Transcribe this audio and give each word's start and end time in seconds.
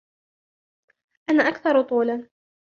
أنا 1.29 1.47
أكثر 1.47 1.81
طولاً. 1.81 2.29